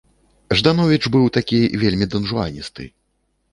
Ждановіч 0.61 0.99
быў 1.17 1.27
такі 1.37 1.59
вельмі 1.83 2.05
донжуаністы. 2.17 2.83